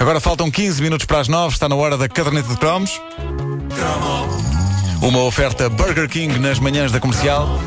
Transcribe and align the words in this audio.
Agora 0.00 0.18
faltam 0.18 0.50
15 0.50 0.80
minutos 0.80 1.04
para 1.04 1.20
as 1.20 1.28
9, 1.28 1.52
está 1.52 1.68
na 1.68 1.74
hora 1.74 1.98
da 1.98 2.08
caderneta 2.08 2.48
de 2.48 2.56
cromos. 2.56 2.98
Uma 5.02 5.20
oferta 5.24 5.68
Burger 5.68 6.08
King 6.08 6.38
nas 6.38 6.58
manhãs 6.58 6.90
da 6.90 6.98
comercial. 6.98 7.60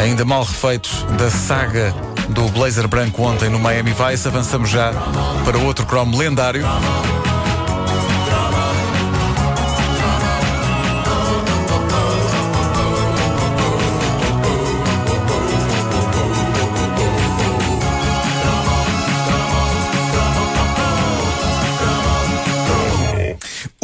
Ainda 0.00 0.24
mal 0.24 0.44
refeitos 0.44 1.04
da 1.18 1.28
saga 1.28 1.92
do 2.28 2.48
Blazer 2.50 2.86
Branco 2.86 3.20
ontem 3.20 3.48
no 3.48 3.58
Miami 3.58 3.92
Vice. 3.92 4.28
Avançamos 4.28 4.70
já 4.70 4.92
para 5.44 5.58
outro 5.58 5.84
cromo 5.86 6.16
lendário. 6.16 6.64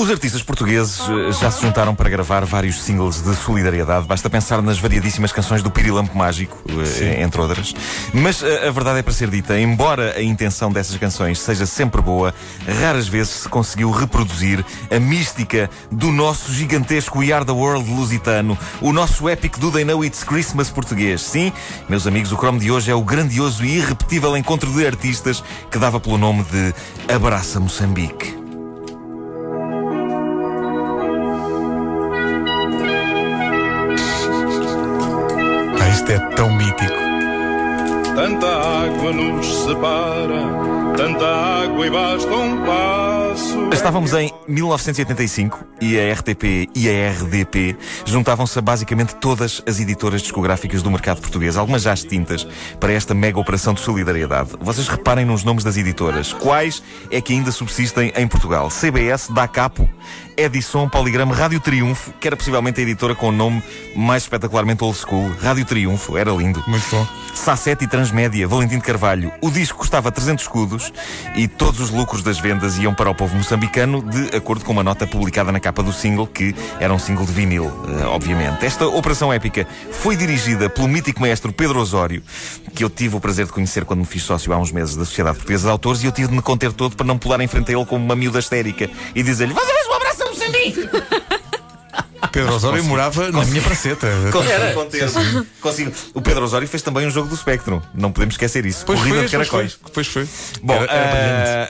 Os 0.09 0.13
artistas 0.13 0.43
portugueses 0.43 1.01
eh, 1.01 1.33
já 1.33 1.51
se 1.51 1.61
juntaram 1.61 1.95
para 1.95 2.09
gravar 2.09 2.43
vários 2.47 2.81
singles 2.83 3.21
de 3.23 3.37
solidariedade. 3.37 4.07
Basta 4.07 4.31
pensar 4.31 4.63
nas 4.63 4.79
variadíssimas 4.79 5.33
canções 5.33 5.63
do 5.63 5.71
Pirilampo 5.71 6.17
Mágico, 6.17 6.59
eh, 6.99 7.23
entre 7.23 7.39
outras. 7.39 7.75
Mas 8.15 8.43
eh, 8.43 8.69
a 8.69 8.71
verdade 8.71 9.01
é 9.01 9.03
para 9.03 9.13
ser 9.13 9.29
dita, 9.29 9.61
embora 9.61 10.15
a 10.17 10.23
intenção 10.23 10.73
dessas 10.73 10.97
canções 10.97 11.39
seja 11.39 11.67
sempre 11.67 12.01
boa, 12.01 12.33
raras 12.81 13.07
vezes 13.07 13.35
se 13.35 13.49
conseguiu 13.51 13.91
reproduzir 13.91 14.65
a 14.91 14.99
mística 14.99 15.69
do 15.93 16.11
nosso 16.11 16.55
gigantesco 16.55 17.19
We 17.19 17.31
Are 17.31 17.45
the 17.45 17.53
World 17.53 17.91
lusitano, 17.91 18.57
o 18.81 18.95
nosso 18.95 19.29
épico 19.29 19.61
Do 19.61 19.71
They 19.71 19.85
Know 19.85 20.03
It's 20.03 20.25
Christmas 20.25 20.71
português. 20.71 21.21
Sim, 21.21 21.53
meus 21.87 22.07
amigos, 22.07 22.33
o 22.33 22.39
cromo 22.39 22.59
de 22.59 22.71
hoje 22.71 22.91
é 22.91 22.95
o 22.95 23.03
grandioso 23.03 23.63
e 23.63 23.77
irrepetível 23.77 24.35
encontro 24.39 24.73
de 24.73 24.87
artistas 24.87 25.45
que 25.71 25.79
dava 25.79 26.01
pelo 26.01 26.17
nome 26.17 26.45
de 26.45 26.75
Abraça 27.15 27.61
Moçambique. 27.61 28.38
Nos 39.13 39.47
separa, 39.65 40.95
tanta 40.97 41.27
água 41.27 41.87
e 41.87 41.91
basta 41.91 42.35
um 42.35 42.65
passo. 42.65 43.18
Estávamos 43.79 44.13
em 44.13 44.33
1985 44.49 45.65
e 45.81 45.99
a 45.99 46.13
RTP 46.13 46.69
e 46.75 46.91
a 46.91 47.11
RDP 47.13 47.77
juntavam-se 48.05 48.59
a 48.59 48.61
basicamente 48.61 49.15
todas 49.15 49.63
as 49.69 49.79
editoras 49.79 50.21
discográficas 50.21 50.83
do 50.83 50.91
mercado 50.91 51.21
português, 51.21 51.57
algumas 51.57 51.83
já 51.83 51.95
extintas, 51.95 52.45
para 52.81 52.93
esta 52.93 53.15
mega 53.15 53.39
operação 53.39 53.73
de 53.73 53.81
solidariedade. 53.81 54.51
Vocês 54.61 54.89
reparem 54.89 55.25
nos 55.25 55.45
nomes 55.45 55.63
das 55.63 55.77
editoras. 55.77 56.33
Quais 56.33 56.83
é 57.09 57.21
que 57.21 57.33
ainda 57.33 57.53
subsistem 57.53 58.13
em 58.17 58.27
Portugal? 58.27 58.69
CBS, 58.69 59.33
Da 59.33 59.47
Capo, 59.47 59.89
Edison, 60.37 60.89
Poligrama, 60.89 61.35
Rádio 61.35 61.61
Triunfo, 61.61 62.13
que 62.21 62.27
era 62.27 62.37
possivelmente 62.37 62.81
a 62.81 62.83
editora 62.83 63.15
com 63.15 63.29
o 63.29 63.33
nome 63.33 63.63
mais 63.95 64.25
espetacularmente 64.25 64.83
old 64.83 64.99
school. 64.99 65.33
Rádio 65.41 65.65
Triunfo, 65.65 66.17
era 66.17 66.33
lindo. 66.33 66.63
Muito 66.67 66.89
bom. 66.91 67.07
Sasset 67.35 67.85
e 67.85 67.89
Transmédia, 67.89 68.47
Valentim 68.47 68.77
de 68.77 68.85
Carvalho. 68.85 69.33
O 69.41 69.51
disco 69.51 69.79
custava 69.79 70.11
300 70.11 70.45
escudos 70.45 70.93
e 71.35 71.47
todos 71.47 71.81
os 71.81 71.91
lucros 71.91 72.23
das 72.23 72.39
vendas 72.39 72.79
iam 72.79 72.93
para 72.95 73.11
o 73.11 73.15
povo 73.15 73.37
moçambicano, 73.37 73.68
de 73.69 74.37
acordo 74.37 74.65
com 74.65 74.73
uma 74.73 74.83
nota 74.83 75.07
publicada 75.07 75.53
na 75.53 75.61
capa 75.61 75.83
do 75.83 75.93
single, 75.93 76.27
que 76.27 76.55
era 76.81 76.93
um 76.93 76.99
single 76.99 77.25
de 77.25 77.33
vinil, 77.33 77.67
eh, 77.67 78.07
obviamente. 78.07 78.65
Esta 78.65 78.87
operação 78.87 79.33
épica 79.33 79.67
foi 79.93 80.17
dirigida 80.17 80.69
pelo 80.69 80.89
mítico 80.89 81.21
maestro 81.21 81.53
Pedro 81.53 81.79
Osório, 81.79 82.23
que 82.75 82.83
eu 82.83 82.91
tive 82.91 83.17
o 83.17 83.21
prazer 83.21 83.47
de 83.47 83.53
conhecer 83.53 83.85
quando 83.85 84.01
me 84.01 84.07
fiz 84.07 84.23
sócio 84.23 84.53
há 84.53 84.57
uns 84.57 84.73
meses 84.73 84.97
da 84.97 85.05
Sociedade 85.05 85.37
Portuguesa 85.37 85.65
de 85.65 85.71
Autores, 85.71 86.03
e 86.03 86.07
eu 86.07 86.13
tive 86.13 86.29
de 86.29 86.35
me 86.35 86.43
conter 86.43 86.73
todo 86.73 86.97
para 86.97 87.07
não 87.07 87.19
pular 87.19 87.41
em 87.41 87.47
frente 87.47 87.73
a 87.73 87.77
ele 87.77 87.87
como 87.87 88.05
uma 88.05 88.17
miúda 88.17 88.39
histérica 88.39 88.91
e 89.15 89.23
dizer-lhe: 89.23 89.53
a 89.53 89.65
ver 89.65 89.89
um 89.89 89.95
abraço 89.95 90.23
a 90.23 90.27
Moçambique! 90.27 90.89
Pedro 92.33 92.55
Osório 92.55 92.83
morava 92.85 93.31
na 93.31 93.45
minha 93.45 93.63
praceta. 93.63 94.07
Conter. 94.75 95.47
Consigo. 95.61 95.93
O 96.15 96.21
Pedro 96.21 96.45
Osório 96.45 96.67
fez 96.67 96.83
também 96.83 97.07
um 97.07 97.11
jogo 97.11 97.29
do 97.29 97.37
Spectrum. 97.37 97.81
Não 97.95 98.11
podemos 98.13 98.35
esquecer 98.35 98.67
isso. 98.67 98.85
Pois 98.85 98.99
Corrida 98.99 99.19
foi, 99.19 99.25
de 99.27 99.31
caracóis. 99.33 99.79
Pois 99.93 100.07
foi. 100.07 100.29
Bom, 100.63 100.75
Era- 100.75 100.93
era 100.93 101.69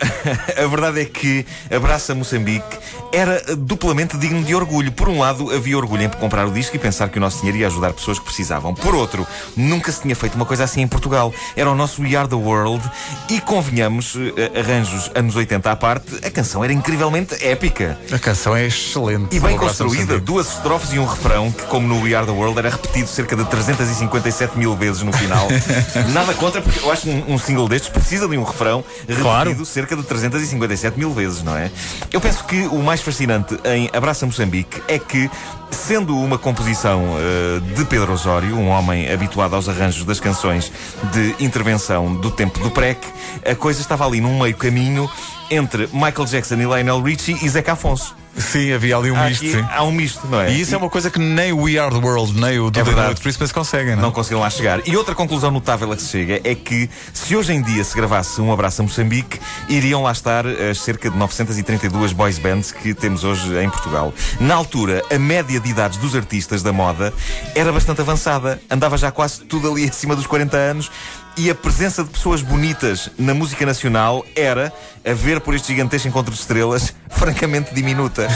ah, 0.57 0.63
a 0.65 0.67
verdade 0.67 1.01
é 1.01 1.05
que 1.05 1.45
Abraça 1.75 2.15
Moçambique 2.15 2.79
era 3.13 3.43
duplamente 3.57 4.17
digno 4.17 4.43
de 4.43 4.55
orgulho. 4.55 4.93
Por 4.93 5.09
um 5.09 5.19
lado, 5.21 5.51
havia 5.55 5.77
orgulho 5.77 6.03
em 6.03 6.09
comprar 6.09 6.47
o 6.47 6.51
disco 6.53 6.77
e 6.77 6.79
pensar 6.79 7.09
que 7.09 7.19
o 7.19 7.21
nosso 7.21 7.39
dinheiro 7.39 7.59
ia 7.59 7.67
ajudar 7.67 7.93
pessoas 7.93 8.19
que 8.19 8.25
precisavam. 8.25 8.75
Por 8.75 8.95
outro, 8.95 9.27
nunca 9.57 9.91
se 9.93 10.03
tinha 10.03 10.15
feito 10.17 10.35
uma 10.35 10.45
coisa 10.47 10.65
assim 10.65 10.81
em 10.81 10.89
Portugal. 10.89 11.33
Era 11.57 11.71
o 11.71 11.75
nosso 11.75 12.03
We 12.03 12.17
Are 12.17 12.29
the 12.29 12.35
World 12.35 12.83
e, 13.31 13.41
convenhamos, 13.41 14.15
eh, 14.37 14.59
arranjos 14.61 15.11
anos 15.15 15.37
80 15.37 15.71
à 15.71 15.77
parte, 15.77 16.15
a 16.25 16.31
canção 16.31 16.63
era 16.65 16.73
incrivelmente 16.73 17.35
épica. 17.45 17.99
A 18.13 18.19
canção 18.19 18.57
é 18.57 18.67
excelente. 18.67 19.35
E 19.37 19.41
bem 19.41 19.57
construída, 19.57 20.05
Moçambique. 20.05 20.25
Duas 20.39 20.53
estrofes 20.55 20.93
e 20.93 21.01
um 21.01 21.05
refrão 21.05 21.51
que, 21.51 21.65
como 21.65 21.89
no 21.89 22.01
We 22.01 22.15
Are 22.15 22.25
the 22.25 22.31
World, 22.31 22.61
era 22.61 22.71
repetido 22.71 23.09
cerca 23.09 23.35
de 23.35 23.45
357 23.47 24.57
mil 24.57 24.77
vezes 24.77 25.03
no 25.03 25.13
final. 25.13 25.49
Nada 26.15 26.33
contra, 26.35 26.63
porque 26.63 26.79
eu 26.79 26.93
acho 26.93 27.03
que 27.03 27.11
um, 27.11 27.35
um 27.35 27.39
single 27.39 27.69
destes 27.69 27.91
precisa 27.91 28.29
de 28.29 28.39
um 28.39 28.45
refrão 28.45 28.85
repetido 29.01 29.23
Claro. 29.23 29.67
cerca 29.67 29.97
de 29.97 30.05
357 30.05 30.97
mil 30.97 31.13
vezes, 31.13 31.43
não 31.43 31.57
é? 31.57 31.73
Eu 32.13 32.21
penso 32.21 32.45
que 32.45 32.69
o 32.69 32.81
mais 32.85 33.01
fascinante 33.01 33.59
em 33.65 33.91
Abraça 33.93 34.27
Moçambique 34.27 34.81
é 34.87 34.97
que, 34.97 35.29
sendo 35.73 36.17
uma 36.17 36.39
composição 36.39 37.03
eh, 37.19 37.75
de 37.75 37.85
Pedro 37.87 38.13
Osório, 38.13 38.57
um 38.57 38.69
homem 38.69 39.11
habituado 39.11 39.57
aos 39.57 39.69
arranjos 39.69 40.05
das 40.05 40.21
canções 40.21 40.71
de 41.13 41.35
intervenção 41.45 42.15
do 42.15 42.31
tempo 42.31 42.61
do 42.61 42.71
PREC, 42.71 43.01
a 43.45 43.57
coisa 43.57 43.81
estava 43.81 44.07
ali 44.07 44.21
num 44.21 44.39
meio 44.39 44.57
caminho 44.57 45.11
entre 45.51 45.89
Michael 45.93 46.27
Jackson 46.27 46.55
e 46.55 46.59
Lionel 46.59 47.03
Richie 47.03 47.37
e 47.43 47.49
Zeca 47.49 47.73
Afonso. 47.73 48.15
Sim, 48.39 48.73
havia 48.73 48.97
ali 48.97 49.11
um 49.11 49.17
Há, 49.17 49.25
misto. 49.29 49.45
aqui- 49.45 49.53
sim. 49.55 49.65
há 49.71 49.85
um 49.85 49.91
misto, 49.93 50.27
não 50.29 50.41
é? 50.41 50.51
E 50.53 50.61
isso 50.61 50.75
é 50.75 50.79
uma 50.79 50.89
coisa 50.89 51.11
que 51.11 51.19
nem 51.19 51.53
o 51.53 51.63
We 51.63 51.79
Are 51.79 51.91
the 51.95 52.01
World, 52.01 52.41
nem 52.41 52.59
o 52.59 52.71
Do 52.71 52.79
É 52.79 52.83
They 52.83 52.93
verdade. 52.93 53.11
It's 53.13 53.23
Christmas 53.23 53.53
conseguem, 53.53 53.95
não? 53.97 54.03
Não 54.05 54.11
conseguiram 54.13 54.41
lá 54.41 54.51
chegar. 54.51 54.81
E 54.87 54.97
outra 54.97 55.15
conclusão 55.15 55.51
notável 55.51 55.91
a 55.93 55.97
que 55.97 56.03
se 56.03 56.09
chega 56.09 56.41
é 56.45 56.55
que, 56.55 56.89
se 57.13 57.35
hoje 57.37 57.53
em 57.53 57.63
dia 57.63 57.83
se 57.85 57.95
gravasse 57.97 58.41
um 58.41 58.53
abraço 58.53 58.81
a 58.81 58.85
Moçambique, 58.85 59.39
iriam 59.69 60.03
lá 60.03 60.13
estar 60.13 60.47
as 60.47 60.79
cerca 60.81 61.11
de 61.11 61.17
932 61.17 62.13
boys 62.13 62.39
bands 62.39 62.73
que 62.73 62.95
temos 62.95 63.25
hoje 63.25 63.55
em 63.63 63.69
Portugal. 63.69 64.13
Na 64.41 64.55
altura, 64.55 65.03
a 65.13 65.19
média 65.19 65.59
de 65.61 65.69
idades 65.69 65.99
dos 65.99 66.15
artistas 66.15 66.63
da 66.63 66.73
moda 66.73 67.13
era 67.55 67.73
bastante 67.73 68.01
avançada. 68.01 68.61
Andava 68.71 68.97
já 68.97 69.11
quase 69.11 69.41
tudo 69.43 69.71
ali 69.71 69.85
acima 69.89 70.15
dos 70.15 70.27
40 70.27 70.57
anos. 70.57 70.91
E 71.39 71.49
a 71.49 71.55
presença 71.55 72.03
de 72.03 72.11
pessoas 72.11 72.43
bonitas 72.43 73.11
na 73.17 73.33
música 73.33 73.65
nacional 73.65 74.27
era, 74.35 74.73
a 75.07 75.15
ver 75.15 75.41
por 75.41 75.55
este 75.55 75.69
gigantesco 75.69 76.09
encontro 76.09 76.35
de 76.35 76.41
estrelas, 76.41 76.93
francamente 77.09 77.73
diminuta. 77.73 78.27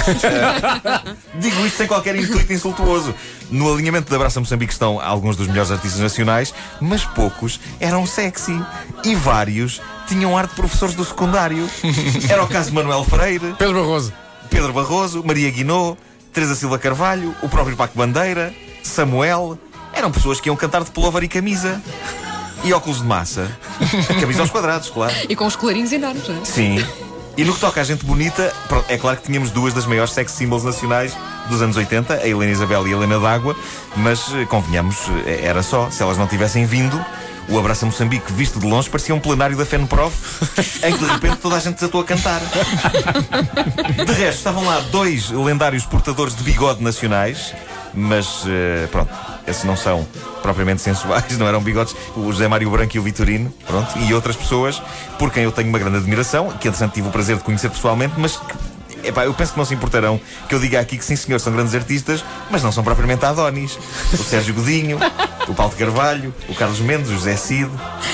Digo 1.34 1.66
isto 1.66 1.78
sem 1.78 1.88
qualquer 1.88 2.14
intuito 2.14 2.52
insultuoso. 2.52 3.12
No 3.50 3.74
alinhamento 3.74 4.08
da 4.08 4.14
Abraça 4.14 4.38
Moçambique 4.38 4.72
estão 4.72 5.00
alguns 5.00 5.34
dos 5.34 5.48
melhores 5.48 5.72
artistas 5.72 6.00
nacionais, 6.00 6.54
mas 6.80 7.04
poucos 7.04 7.58
eram 7.80 8.06
sexy. 8.06 8.56
E 9.04 9.16
vários 9.16 9.82
tinham 10.06 10.38
ar 10.38 10.46
de 10.46 10.54
professores 10.54 10.94
do 10.94 11.04
secundário. 11.04 11.68
Era 12.30 12.44
o 12.44 12.46
caso 12.46 12.68
de 12.68 12.74
Manuel 12.76 13.02
Freire, 13.02 13.56
Pedro 13.58 13.80
Barroso. 13.80 14.12
Pedro 14.48 14.72
Barroso, 14.72 15.24
Maria 15.24 15.50
Guinot, 15.50 15.98
Teresa 16.32 16.54
Silva 16.54 16.78
Carvalho, 16.78 17.34
o 17.42 17.48
próprio 17.48 17.76
Paco 17.76 17.98
Bandeira, 17.98 18.54
Samuel. 18.84 19.58
Eram 19.92 20.12
pessoas 20.12 20.40
que 20.40 20.48
iam 20.48 20.54
cantar 20.54 20.84
de 20.84 20.92
pullover 20.92 21.24
e 21.24 21.28
camisa. 21.28 21.82
E 22.64 22.72
óculos 22.72 22.98
de 22.98 23.04
massa. 23.04 23.50
Camisa 24.20 24.42
aos 24.42 24.50
quadrados, 24.50 24.90
claro. 24.90 25.14
E 25.28 25.34
com 25.34 25.46
os 25.46 25.56
colarinhos 25.56 25.92
enormes, 25.92 26.28
não 26.28 26.40
é? 26.40 26.44
Sim. 26.44 26.84
E 27.36 27.44
no 27.44 27.54
que 27.54 27.60
toca 27.60 27.80
à 27.80 27.84
gente 27.84 28.04
bonita, 28.04 28.52
pronto, 28.68 28.84
é 28.90 28.98
claro 28.98 29.16
que 29.16 29.24
tínhamos 29.24 29.50
duas 29.50 29.72
das 29.72 29.86
maiores 29.86 30.12
sex 30.12 30.32
symbols 30.32 30.64
nacionais 30.64 31.16
dos 31.48 31.62
anos 31.62 31.76
80, 31.76 32.14
a 32.14 32.28
Helena 32.28 32.52
Isabel 32.52 32.86
e 32.86 32.92
a 32.92 32.96
Helena 32.96 33.18
D'Água, 33.18 33.56
mas 33.96 34.32
eh, 34.34 34.44
convenhamos, 34.44 34.96
eh, 35.26 35.40
era 35.42 35.62
só, 35.62 35.90
se 35.90 36.02
elas 36.02 36.18
não 36.18 36.26
tivessem 36.26 36.66
vindo, 36.66 37.02
o 37.48 37.58
Abraça 37.58 37.86
Moçambique 37.86 38.30
visto 38.32 38.60
de 38.60 38.66
longe 38.66 38.88
parecia 38.88 39.14
um 39.14 39.18
plenário 39.18 39.56
da 39.56 39.64
FENPROF, 39.64 40.14
em 40.86 40.92
que 40.92 40.98
de 40.98 41.10
repente 41.10 41.36
toda 41.36 41.56
a 41.56 41.58
gente 41.58 41.74
desatou 41.74 42.02
a 42.02 42.04
cantar. 42.04 42.40
De 44.06 44.12
resto, 44.12 44.38
estavam 44.38 44.64
lá 44.64 44.80
dois 44.90 45.30
lendários 45.30 45.84
portadores 45.86 46.36
de 46.36 46.42
bigode 46.44 46.82
nacionais, 46.82 47.54
mas 47.94 48.44
eh, 48.46 48.86
pronto, 48.92 49.10
esses 49.46 49.64
não 49.64 49.76
são 49.76 50.06
propriamente 50.42 50.80
sensuais, 50.82 51.36
não 51.38 51.46
eram 51.46 51.60
bigodes, 51.60 51.94
o 52.16 52.30
José 52.32 52.48
Mário 52.48 52.70
Branco 52.70 52.96
e 52.96 52.98
o 52.98 53.02
Vitorino, 53.02 53.52
pronto, 53.66 53.98
e 53.98 54.12
outras 54.14 54.36
pessoas 54.36 54.82
por 55.18 55.30
quem 55.30 55.44
eu 55.44 55.52
tenho 55.52 55.68
uma 55.68 55.78
grande 55.78 55.98
admiração, 55.98 56.50
que 56.50 56.68
entretanto 56.68 56.94
tive 56.94 57.08
o 57.08 57.10
prazer 57.12 57.36
de 57.36 57.42
conhecer 57.42 57.70
pessoalmente, 57.70 58.14
mas 58.16 58.36
que 58.36 58.72
Epá, 59.04 59.24
eu 59.24 59.34
penso 59.34 59.52
que 59.52 59.58
não 59.58 59.64
se 59.64 59.74
importarão 59.74 60.20
que 60.48 60.54
eu 60.54 60.60
diga 60.60 60.78
aqui 60.78 60.96
que 60.96 61.04
sim 61.04 61.16
senhor, 61.16 61.40
são 61.40 61.52
grandes 61.52 61.74
artistas, 61.74 62.24
mas 62.50 62.62
não 62.62 62.70
são 62.70 62.84
propriamente 62.84 63.24
Adonis. 63.24 63.76
O 64.12 64.16
Sérgio 64.16 64.54
Godinho, 64.54 64.98
o 65.48 65.54
Paulo 65.54 65.72
de 65.72 65.78
Carvalho, 65.78 66.34
o 66.48 66.54
Carlos 66.54 66.80
Mendes, 66.80 67.10
o 67.10 67.14
José 67.14 67.36
Cid, 67.36 67.70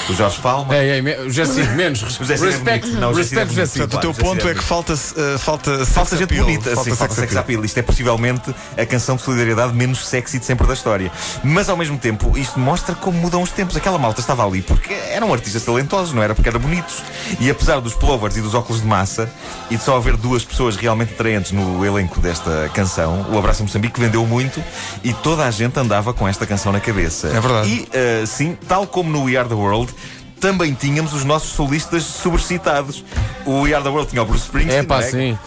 o 0.09 0.15
Jorge 0.15 0.39
Palma. 0.41 0.75
Ei, 0.77 1.01
me- 1.03 1.17
o 1.17 1.31
José 1.31 1.45
Cid, 1.47 1.69
menos. 1.75 2.03
O 2.19 2.25
José 2.25 2.37
Cid 2.37 2.49
é 2.49 2.51
Respect, 2.53 2.87
bonito. 2.87 3.01
Não, 3.01 3.11
o 3.11 3.15
José 3.15 3.29
Cid 3.29 3.39
é 3.41 3.45
respect, 3.45 3.55
José 3.55 3.63
bonito. 3.63 3.73
Cid. 3.73 3.79
Portanto, 3.79 3.99
o 3.99 4.15
teu 4.15 4.25
ponto 4.25 4.43
já 4.45 4.51
é 4.51 4.55
que 4.55 4.63
falta, 4.65 4.93
uh, 4.95 5.39
falta, 5.39 5.87
Falta 5.87 6.11
sex 6.11 6.21
gente 6.21 6.25
appeal. 6.25 6.45
bonita, 6.47 6.75
falta 6.75 6.91
sim, 6.91 6.97
falta 6.97 7.15
sex 7.15 7.37
appeal. 7.37 7.65
Isto 7.65 7.79
é 7.79 7.83
possivelmente 7.83 8.55
a 8.77 8.87
canção 8.87 9.17
de 9.17 9.23
solidariedade 9.23 9.73
menos 9.75 10.07
sexy 10.07 10.39
de 10.39 10.45
sempre 10.45 10.67
da 10.67 10.75
história. 10.75 11.11
Mas 11.45 11.69
ao 11.69 11.77
mesmo 11.77 11.99
tempo, 11.99 12.37
isto 12.37 12.59
mostra 12.59 12.95
como 12.95 13.19
mudam 13.19 13.43
os 13.43 13.51
tempos. 13.51 13.77
Aquela 13.77 13.99
malta 13.99 14.21
estava 14.21 14.47
ali 14.47 14.63
porque 14.63 14.93
eram 15.11 15.33
artistas 15.33 15.63
talentosos, 15.65 16.13
não 16.13 16.23
era 16.23 16.35
porque 16.35 16.49
eram 16.49 16.61
bonitos. 16.61 16.97
E 17.41 17.51
apesar 17.51 17.81
dos 17.81 17.95
plovers 17.95 18.37
e 18.37 18.41
dos 18.41 18.55
óculos 18.55 18.81
de 18.83 18.87
massa 18.87 19.31
e 19.71 19.77
de 19.77 19.83
só 19.83 19.97
haver 19.97 20.17
duas 20.17 20.45
pessoas 20.45 20.77
realmente 20.77 21.13
atraentes 21.15 21.53
no 21.53 21.85
elenco 21.85 22.21
desta 22.21 22.71
canção, 22.75 23.27
o 23.31 23.39
Abraço 23.39 23.63
Moçambique 23.63 24.01
vendeu 24.01 24.25
muito 24.27 24.63
e 25.05 25.13
toda 25.13 25.45
a 25.45 25.51
gente 25.51 25.79
andava 25.79 26.13
com 26.15 26.27
esta 26.27 26.47
canção 26.47 26.73
na 26.73 26.81
cabeça. 26.81 27.18
É 27.27 27.41
verdade. 27.41 27.69
E 27.69 28.23
uh, 28.23 28.27
sim, 28.27 28.57
tal 28.67 28.87
como 28.87 29.11
no 29.11 29.25
We 29.25 29.37
Are 29.37 29.49
the 29.49 29.55
World. 29.55 29.93
Também 30.41 30.73
tínhamos 30.73 31.13
os 31.13 31.25
nossos 31.25 31.51
solistas 31.51 32.05
sobrecitados. 32.05 33.05
O 33.45 33.63
We 33.63 33.75
Are 33.75 33.83
the 33.83 33.91
World 33.91 34.11
tinha 34.11 34.23
o 34.23 34.25
Bruce 34.25 34.45
Springsteen. 34.45 34.79
É 34.79 34.83
pá, 34.85 35.01
não 35.01 35.07
é? 35.07 35.11
sim. 35.11 35.39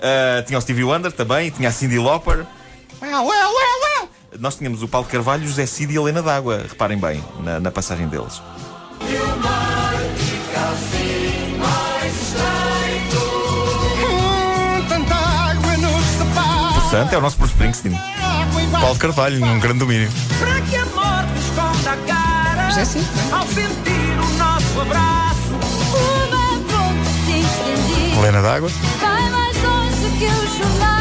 Uh, 0.00 0.42
tinha 0.46 0.58
o 0.58 0.62
Stevie 0.62 0.84
Wonder 0.84 1.12
também, 1.12 1.50
tinha 1.50 1.68
a 1.68 1.72
Cindy 1.72 1.98
Lauper. 1.98 2.46
Well, 3.02 3.24
well, 3.24 3.26
well, 3.26 3.80
well. 3.98 4.08
Nós 4.38 4.56
tínhamos 4.56 4.82
o 4.82 4.88
Paulo 4.88 5.06
Carvalho, 5.06 5.46
José 5.46 5.66
Cid 5.66 5.92
e 5.92 5.96
Helena 5.96 6.22
D'Água. 6.22 6.64
Reparem 6.68 6.98
bem 6.98 7.22
na, 7.42 7.60
na 7.60 7.70
passagem 7.70 8.08
deles. 8.08 8.40
O 16.76 16.90
Santo 16.90 17.14
é 17.14 17.18
o 17.18 17.20
nosso 17.20 17.36
Bruce 17.36 17.52
Springsteen. 17.52 18.19
Paulo 18.70 18.98
Carvalho, 18.98 19.40
num 19.40 19.58
grande 19.58 19.78
domínio. 19.80 20.10
Para 20.38 20.60
que 20.62 20.76
a 20.76 20.86
morte 20.86 21.38
esconda 21.40 21.92
a 21.92 21.96
cara 22.06 22.70
Já 22.70 22.84
sim. 22.84 23.04
Ao 23.32 23.46
sentir 23.46 24.18
o 24.18 24.38
nosso 24.38 24.80
abraço 24.80 25.50
Uma 25.92 26.58
ponte 26.68 27.08
se 27.26 27.40
estender 27.40 28.18
Helena 28.18 28.42
d'Água. 28.42 28.70
Vai 29.00 29.30
mais 29.30 29.56
longe 29.62 30.18
que 30.18 30.24
os 30.26 30.58
jornais 30.58 30.99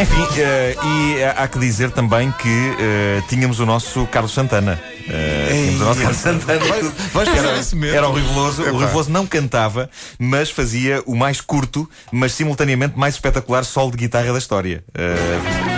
Enfim, 0.00 0.40
eh, 0.40 0.74
e 0.84 1.18
eh, 1.18 1.34
há 1.36 1.46
que 1.46 1.58
dizer 1.58 1.90
também 1.90 2.32
que 2.32 2.48
eh, 2.78 3.22
tínhamos 3.28 3.60
o 3.60 3.66
nosso 3.66 4.06
Carlos 4.06 4.32
Santana. 4.32 4.80
Tínhamos 5.06 5.80
o 5.80 5.84
nosso 5.84 6.00
Carlos 6.00 6.18
Santana. 6.18 6.64
era, 6.64 6.90
fazer 6.90 7.60
isso 7.60 7.76
mesmo? 7.76 7.96
era 7.96 8.08
o 8.08 8.12
Riveloso. 8.12 8.62
Epá. 8.62 8.72
O 8.72 8.78
Riveloso 8.78 9.10
não 9.10 9.26
cantava, 9.26 9.90
mas 10.18 10.50
fazia 10.50 11.02
o 11.06 11.14
mais 11.14 11.40
curto, 11.40 11.88
mas 12.10 12.32
simultaneamente 12.32 12.98
mais 12.98 13.14
espetacular 13.14 13.64
solo 13.64 13.90
de 13.90 13.98
guitarra 13.98 14.32
da 14.32 14.38
história. 14.38 14.82
Eh, 14.94 15.71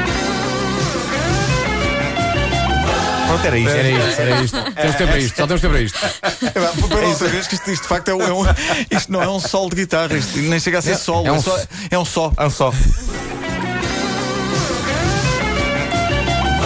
Pronto, 3.34 3.46
era 3.46 3.58
isto. 3.58 3.70
Era 3.76 3.90
isto, 3.90 4.20
era 4.20 4.40
isto. 4.42 4.62
Temos 4.74 4.96
tempo 4.96 5.10
para 5.10 5.18
isto, 5.20 5.36
só 5.36 5.46
temos 5.46 5.60
tempo 5.60 5.74
para 5.74 5.82
isto. 5.82 5.98
É, 6.42 6.50
Para 6.50 7.06
outra 7.08 7.28
vez 7.28 7.46
que 7.46 7.54
isto, 7.54 7.70
isto 7.70 7.82
de 7.82 7.88
facto 7.88 8.08
é 8.08 8.14
um, 8.14 8.22
é 8.22 8.32
um- 8.32 8.44
isto 8.90 9.12
não 9.12 9.22
é 9.22 9.28
um 9.28 9.40
sol 9.40 9.68
de 9.68 9.76
guitarra, 9.76 10.14
isto 10.16 10.38
nem 10.38 10.60
chega 10.60 10.78
a 10.78 10.82
ser 10.82 10.96
solo, 10.96 11.26
é 11.26 11.28
é, 11.28 11.32
um 11.32 11.40
só, 11.42 11.58
é 11.90 11.98
um 11.98 12.04
só. 12.04 12.32
Ah, 12.36 12.50
só. 12.50 12.72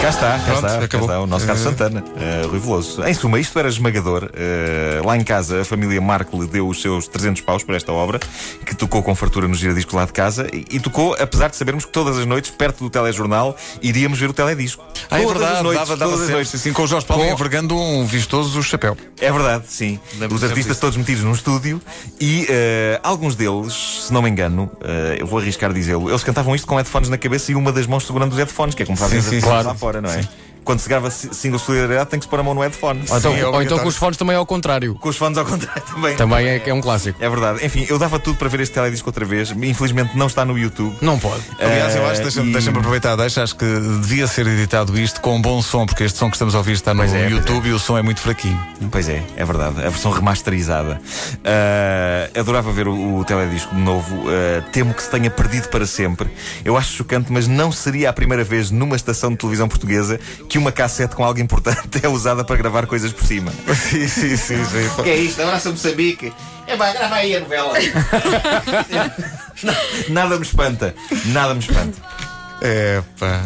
Cá 0.01 0.09
está, 0.09 0.39
cá 0.39 0.39
Pronto, 0.45 0.55
está, 0.65 0.77
cá 0.79 0.85
acabou. 0.85 1.07
está, 1.07 1.19
o 1.21 1.27
nosso 1.27 1.45
Carlos 1.45 1.65
Eh. 1.65 1.69
Santana, 1.69 2.03
uh, 2.05 2.47
Rui 2.47 2.59
Veloso. 2.59 3.03
Em 3.03 3.13
suma, 3.13 3.37
isto 3.37 3.59
era 3.59 3.67
esmagador. 3.67 4.23
Uh, 4.33 5.05
lá 5.05 5.17
em 5.17 5.23
casa, 5.25 5.61
a 5.61 5.65
família 5.65 5.99
Marco 5.99 6.41
lhe 6.41 6.47
deu 6.47 6.67
os 6.69 6.81
seus 6.81 7.07
300 7.09 7.41
paus 7.41 7.63
por 7.63 7.75
esta 7.75 7.91
obra, 7.91 8.17
que 8.65 8.73
tocou 8.73 9.03
com 9.03 9.13
fartura 9.13 9.45
no 9.47 9.53
giradisco 9.53 9.95
lá 9.97 10.05
de 10.05 10.13
casa, 10.13 10.47
e, 10.53 10.65
e 10.71 10.79
tocou, 10.79 11.15
apesar 11.19 11.49
de 11.49 11.57
sabermos 11.57 11.83
que 11.83 11.91
todas 11.91 12.17
as 12.17 12.25
noites, 12.25 12.49
perto 12.49 12.81
do 12.85 12.89
telejornal, 12.89 13.57
iríamos 13.81 14.17
ver 14.17 14.29
o 14.29 14.33
teledisco. 14.33 14.83
Ah, 15.11 15.19
é 15.19 15.23
Todas 15.23 15.35
as 15.35 15.47
verdade, 15.47 15.63
noites, 15.63 15.87
dava, 15.87 15.97
dava 15.97 16.11
todas 16.11 16.25
as 16.27 16.31
noites. 16.31 16.55
assim, 16.55 16.71
com 16.71 16.83
o 16.83 16.87
Jorge 16.87 17.05
Paulo 17.05 17.25
Com- 17.25 17.31
envergando 17.33 17.75
um 17.77 18.05
vistoso 18.05 18.63
chapéu. 18.63 18.95
É 19.19 19.31
verdade, 19.31 19.65
sim. 19.67 19.99
Os 20.31 20.43
artistas 20.45 20.79
todos 20.79 20.95
metidos 20.95 21.23
num 21.25 21.33
estúdio 21.33 21.81
e 22.21 22.45
eh, 22.49 22.99
alguns 23.03 23.35
deles, 23.35 24.05
se 24.07 24.13
não 24.13 24.21
me 24.21 24.29
engano, 24.29 24.71
eu 25.17 25.27
vou 25.27 25.39
arriscar 25.39 25.73
dizê-lo, 25.73 26.09
eles 26.09 26.23
cantavam 26.23 26.55
isto 26.55 26.65
com 26.65 26.75
headphones 26.77 27.09
na 27.09 27.17
cabeça 27.17 27.51
e 27.51 27.55
uma 27.55 27.71
das 27.73 27.85
mãos 27.85 28.05
segurando 28.07 28.31
os 28.31 28.37
headphones, 28.37 28.73
que 28.75 28.83
é 28.83 28.85
como 28.85 28.97
fazem 28.97 29.21
Sim, 29.21 29.29
sim, 29.31 29.41
claro. 29.41 29.67
lá 29.67 29.75
fora, 29.75 29.88
não 30.01 30.09
é? 30.11 30.27
Quando 30.69 30.81
se 30.81 30.87
grava 30.87 31.09
si- 31.09 31.29
single 31.33 31.57
solidariedade 31.57 32.11
tem 32.11 32.19
que 32.19 32.25
se 32.25 32.29
pôr 32.29 32.39
a 32.39 32.43
mão 32.43 32.53
no 32.53 32.61
headphone. 32.61 32.99
Ou 33.09 33.17
então, 33.17 33.33
Sim, 33.33 33.39
é 33.39 33.47
ou 33.47 33.59
então 33.63 33.79
com 33.79 33.87
os 33.87 33.95
fones 33.95 34.17
também 34.17 34.35
é 34.35 34.37
ao 34.37 34.45
contrário. 34.45 34.93
Com 34.93 35.09
os 35.09 35.17
fones 35.17 35.35
ao 35.35 35.43
contrário 35.43 35.81
também. 35.91 36.15
Também 36.15 36.47
é, 36.47 36.61
é 36.69 36.71
um 36.71 36.79
clássico. 36.79 37.17
É 37.19 37.27
verdade. 37.27 37.65
Enfim, 37.65 37.87
eu 37.89 37.97
dava 37.97 38.19
tudo 38.19 38.37
para 38.37 38.47
ver 38.49 38.59
este 38.59 38.73
teledisco 38.75 39.09
outra 39.09 39.25
vez. 39.25 39.49
Infelizmente 39.49 40.15
não 40.15 40.27
está 40.27 40.45
no 40.45 40.55
YouTube. 40.59 40.95
Não 41.01 41.17
pode. 41.17 41.41
Aliás, 41.59 41.95
eu 41.95 42.03
Eh, 42.03 42.11
acho, 42.11 42.21
deixa-me 42.21 42.49
e- 42.51 42.53
deixa 42.53 42.69
aproveitar, 42.69 43.15
deixa, 43.15 43.41
acho 43.41 43.55
que 43.55 43.65
devia 43.65 44.27
ser 44.27 44.45
editado 44.45 44.95
isto 44.99 45.19
com 45.21 45.37
um 45.37 45.41
bom 45.41 45.59
som, 45.59 45.87
porque 45.87 46.03
este 46.03 46.19
som 46.19 46.29
que 46.29 46.35
estamos 46.35 46.53
a 46.53 46.59
ouvir 46.59 46.73
está 46.73 46.93
no 46.93 47.01
é, 47.01 47.07
pois 47.07 47.31
YouTube 47.31 47.67
e 47.67 47.71
o 47.71 47.79
som 47.79 47.97
é 47.97 48.03
muito 48.03 48.21
fraquinho. 48.21 48.59
Pois 48.91 49.09
é, 49.09 49.23
é 49.35 49.43
verdade. 49.43 49.79
A 49.83 49.89
versão 49.89 50.11
remasterizada. 50.11 51.01
Ah, 51.43 52.29
adorava 52.39 52.71
ver 52.71 52.87
o, 52.87 53.17
o 53.17 53.25
teledisco 53.25 53.73
de 53.73 53.81
novo. 53.81 54.25
Ah, 54.29 54.61
temo 54.71 54.93
que 54.93 55.01
se 55.01 55.09
tenha 55.09 55.31
perdido 55.31 55.67
para 55.69 55.87
sempre. 55.87 56.29
Eu 56.63 56.77
acho 56.77 56.93
chocante, 56.93 57.31
mas 57.31 57.47
não 57.47 57.71
seria 57.71 58.11
a 58.11 58.13
primeira 58.13 58.43
vez 58.43 58.69
numa 58.69 58.95
estação 58.95 59.31
de 59.31 59.37
televisão 59.37 59.67
portuguesa 59.67 60.19
que 60.47 60.58
uma 60.59 60.71
cassete 60.71 61.15
com 61.15 61.23
algo 61.23 61.39
importante 61.39 61.99
é 62.03 62.07
usada 62.07 62.43
para 62.43 62.55
gravar 62.55 62.85
coisas 62.85 63.11
por 63.11 63.25
cima. 63.25 63.51
sim, 63.75 64.07
sim, 64.07 64.37
sim. 64.37 64.63
sim. 64.65 64.89
que 65.03 65.09
é 65.09 65.17
isto? 65.17 65.41
Abraça 65.41 65.71
Moçambique. 65.71 66.31
É 66.67 66.77
pá, 66.77 66.91
grava 66.91 67.15
aí 67.15 67.35
a 67.35 67.39
novela. 67.39 67.73
Nada 70.09 70.37
me 70.37 70.43
espanta. 70.43 70.93
Nada 71.25 71.55
me 71.55 71.61
espanta. 71.61 71.97
É 72.61 73.01
pá. 73.19 73.43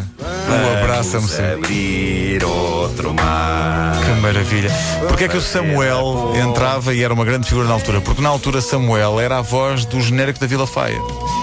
Um 0.54 0.82
abraço 0.82 1.16
a 1.16 1.20
Vamos 1.20 1.30
você. 1.32 1.42
abrir 1.42 2.44
outro 2.44 3.12
mar. 3.14 3.92
Que 4.04 4.20
maravilha. 4.20 4.70
Porque 5.08 5.24
é 5.24 5.28
que 5.28 5.36
o 5.36 5.40
Samuel 5.42 6.32
entrava 6.36 6.94
e 6.94 7.02
era 7.02 7.12
uma 7.12 7.24
grande 7.24 7.48
figura 7.48 7.66
na 7.66 7.74
altura? 7.74 8.00
Porque 8.00 8.22
na 8.22 8.28
altura 8.28 8.60
Samuel 8.60 9.18
era 9.20 9.38
a 9.38 9.42
voz 9.42 9.84
do 9.84 10.00
genérico 10.00 10.38
da 10.38 10.46
Vila 10.46 10.66
Faia. 10.66 10.98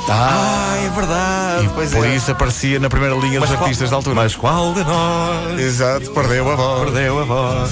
Ah, 0.10 0.78
é 0.86 0.90
verdade. 0.90 1.66
E 1.66 1.70
pois 1.70 1.92
por 1.94 2.06
é. 2.06 2.16
isso 2.16 2.32
aparecia 2.32 2.80
na 2.80 2.90
primeira 2.90 3.16
linha 3.16 3.40
dos 3.40 3.50
qual- 3.50 3.64
artistas 3.64 3.90
da 3.90 3.96
altura. 3.98 4.16
Mas 4.16 4.36
qual 4.36 4.74
de 4.74 4.84
nós 4.84 5.60
Exato, 5.60 6.12
perdeu 6.12 6.50
a 6.52 6.56
voz. 6.56 6.84
perdeu 6.92 7.20
a 7.20 7.24
voz? 7.24 7.72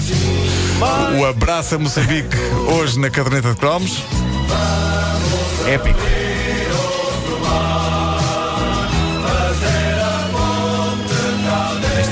O 1.20 1.26
Abraça 1.26 1.78
Moçambique, 1.78 2.36
hoje 2.72 3.00
na 3.00 3.10
caderneta 3.10 3.50
de 3.50 3.56
cromos. 3.56 4.04
Épico. 5.68 6.00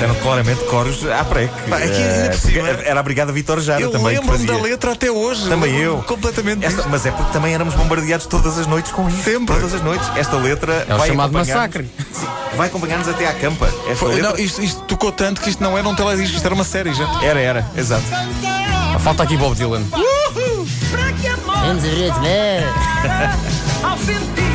Eram 0.09 0.15
claramente 0.21 0.63
coros 0.65 1.05
à 1.09 1.23
prec. 1.23 1.51
Pá, 1.69 1.77
aqui, 1.77 1.85
ainda 1.85 2.29
por 2.29 2.37
cima- 2.39 2.67
porque 2.69 2.89
era 2.89 2.99
a 2.99 3.03
Brigada 3.03 3.31
Vitor 3.31 3.59
Jara 3.59 3.81
Eu 3.81 3.91
também 3.91 4.15
que 4.15 4.19
lembro-me 4.21 4.45
da 4.45 4.57
letra 4.57 4.91
até 4.93 5.11
hoje. 5.11 5.47
Também 5.49 5.75
eu. 5.77 5.97
Completamente 6.03 6.65
Esta- 6.65 6.87
mas 6.89 7.05
é 7.05 7.11
porque 7.11 7.31
também 7.31 7.53
éramos 7.53 7.73
bombardeados 7.75 8.25
todas 8.25 8.57
as 8.57 8.67
noites 8.67 8.91
com 8.91 9.07
isso. 9.09 9.23
Sempre. 9.23 9.55
Todas 9.55 9.73
as 9.73 9.81
noites. 9.81 10.07
Esta 10.15 10.35
letra 10.37 10.85
É 10.87 10.93
o 10.93 10.97
vai 10.97 11.09
chamado 11.09 11.33
massacre. 11.33 11.89
Sim, 12.13 12.27
vai 12.55 12.67
acompanhar-nos 12.67 13.07
até 13.07 13.27
à 13.27 13.33
campa. 13.33 13.67
Esta 13.83 13.95
Foi- 13.95 14.15
letra. 14.15 14.29
não, 14.31 14.37
isto, 14.39 14.61
isto 14.63 14.81
tocou 14.83 15.11
tanto 15.11 15.41
que 15.41 15.49
isto 15.49 15.61
não 15.63 15.77
era 15.77 15.87
um 15.87 15.95
teledisco, 15.95 16.35
isto 16.35 16.45
era 16.45 16.55
uma 16.55 16.63
série 16.63 16.93
já. 16.93 17.05
Era, 17.21 17.39
era, 17.39 17.65
exato. 17.77 18.03
Falta 18.99 19.23
aqui 19.23 19.37
Bob 19.37 19.55
Dylan. 19.55 19.83
Que 21.21 21.27
a 21.27 21.37
morte 21.37 22.11
Ao 23.83 23.97
sentir 23.97 24.46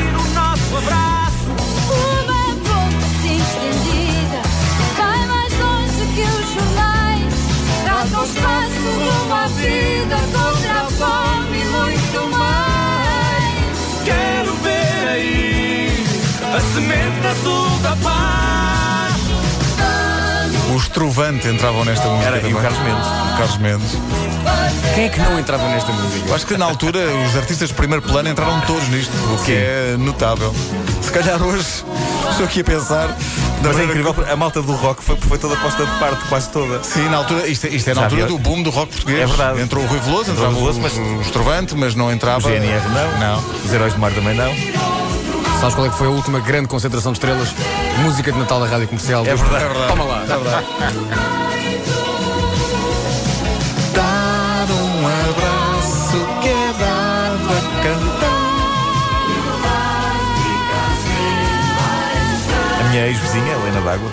azul 17.82 17.96
da 17.96 17.96
paz 17.96 19.12
O 20.72 20.76
Estrovante 20.76 21.48
entravam 21.48 21.84
nesta 21.84 22.06
música. 22.08 22.26
Era, 22.28 22.36
e 22.36 22.40
o 22.40 22.42
também. 22.56 22.62
Carlos 22.62 22.78
Mendes. 22.82 23.06
O 23.06 23.36
Carlos 23.36 23.56
Mendes. 23.58 23.98
Quem 24.94 25.04
é 25.04 25.08
que 25.08 25.20
não 25.20 25.38
entrava 25.38 25.68
nesta 25.68 25.92
música? 25.92 26.28
Eu 26.28 26.34
acho 26.34 26.46
que 26.46 26.56
na 26.56 26.64
altura 26.66 26.98
os 27.28 27.36
artistas 27.36 27.68
de 27.68 27.74
primeiro 27.74 28.02
plano 28.02 28.28
entraram 28.28 28.60
todos 28.62 28.86
nisto, 28.88 29.12
o 29.34 29.44
que 29.44 29.52
é 29.52 29.96
notável. 29.98 30.54
Se 31.02 31.10
calhar 31.10 31.42
hoje 31.42 31.66
estou 32.30 32.44
aqui 32.46 32.60
a 32.60 32.64
pensar 32.64 33.14
Mas 33.62 33.78
é 33.78 33.84
incrível, 33.84 34.14
a 34.30 34.36
malta 34.36 34.60
do 34.62 34.72
rock 34.74 35.02
foi, 35.04 35.16
foi 35.16 35.38
toda 35.38 35.56
posta 35.56 35.84
de 35.86 35.98
parte, 35.98 36.24
quase 36.28 36.48
toda. 36.50 36.78
que- 36.78 36.86
Sim, 36.86 37.08
na 37.08 37.18
altura, 37.18 37.46
isto, 37.46 37.66
isto 37.68 37.88
é 37.90 37.94
na 37.94 38.00
Já 38.00 38.06
altura 38.06 38.22
havia- 38.24 38.36
do 38.36 38.42
boom 38.42 38.62
do 38.62 38.70
rock 38.70 38.92
português. 38.92 39.20
É 39.20 39.26
verdade. 39.26 39.60
Entrou 39.60 39.84
o 39.84 39.86
Rui 39.86 39.98
Veloso, 40.00 40.30
Entrou 40.30 40.48
entrava 40.50 40.52
o 40.52 40.72
Veloso, 40.72 40.78
o, 40.78 40.82
mas- 40.82 40.96
o 41.18 41.20
Estrovante, 41.22 41.74
mas 41.76 41.94
não 41.94 42.10
entrava. 42.10 42.48
O 42.48 42.50
GNR 42.50 42.82
não. 42.88 43.18
Não. 43.18 43.44
Os 43.64 43.72
Heróis 43.72 43.92
do 43.94 44.00
Mar 44.00 44.12
também 44.12 44.34
não. 44.34 44.52
Sabes 45.62 45.76
qual 45.76 45.86
é 45.86 45.90
que 45.90 45.96
foi 45.96 46.08
a 46.08 46.10
última 46.10 46.40
grande 46.40 46.66
concentração 46.66 47.12
de 47.12 47.18
estrelas? 47.18 47.54
Música 48.02 48.32
de 48.32 48.38
Natal 48.40 48.58
da 48.58 48.66
Rádio 48.66 48.88
Comercial. 48.88 49.24
É 49.24 49.32
verdade, 49.32 49.64
é 49.64 49.68
verdade. 49.68 49.86
Toma 49.86 50.02
lá. 50.02 50.24
Dar 53.94 54.66
um 54.72 55.06
abraço 55.06 56.26
que 56.42 56.48
é 56.48 56.72
dado 56.80 57.52
a 57.52 57.60
cantar. 57.80 58.32
A 62.80 62.84
minha 62.90 63.06
ex-vizinha, 63.06 63.52
Helena 63.52 63.80
d'Água. 63.82 64.10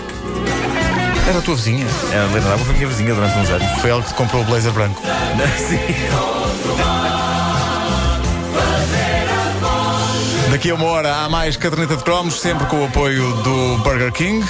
Era 1.28 1.38
a 1.40 1.42
tua 1.42 1.56
vizinha. 1.56 1.86
A 2.12 2.30
Helena 2.30 2.48
d'Água 2.48 2.64
foi 2.64 2.74
minha 2.76 2.86
vizinha 2.86 3.12
durante 3.12 3.36
uns 3.36 3.50
anos. 3.50 3.80
Foi 3.80 3.90
ela 3.90 4.00
que 4.00 4.08
te 4.10 4.14
comprou 4.14 4.42
o 4.42 4.44
blazer 4.44 4.70
branco. 4.70 5.02
Sim. 5.58 5.80
Daqui 10.60 10.72
a 10.72 10.74
uma 10.74 10.84
hora 10.88 11.24
há 11.24 11.26
mais 11.26 11.56
caderneta 11.56 11.96
de 11.96 12.04
cromos, 12.04 12.38
sempre 12.38 12.66
com 12.66 12.82
o 12.82 12.84
apoio 12.84 13.32
do 13.42 13.78
Burger 13.78 14.12
King. 14.12 14.44